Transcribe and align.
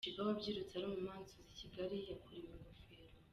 Sheebah 0.05 0.27
wabyirutse 0.27 0.73
ari 0.75 0.85
umumansuzi 0.87 1.43
i 1.53 1.57
Kigali 1.59 1.95
yakuriwe 2.09 2.49
ingofero. 2.55 3.15